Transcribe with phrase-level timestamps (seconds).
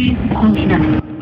[0.00, 1.19] Please.